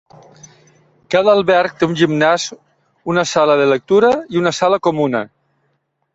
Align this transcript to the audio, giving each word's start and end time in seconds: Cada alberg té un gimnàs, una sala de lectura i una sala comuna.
Cada 1.15 1.35
alberg 1.39 1.75
té 1.81 1.89
un 1.89 1.93
gimnàs, 1.99 2.47
una 3.15 3.27
sala 3.33 3.59
de 3.61 3.69
lectura 3.75 4.11
i 4.37 4.43
una 4.43 4.55
sala 4.63 4.83
comuna. 4.91 5.25